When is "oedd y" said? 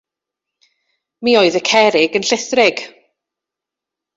1.41-1.63